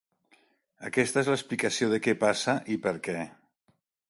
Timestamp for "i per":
2.77-2.97